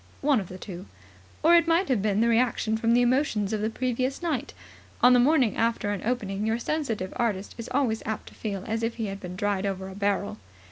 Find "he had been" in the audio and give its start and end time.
8.95-9.35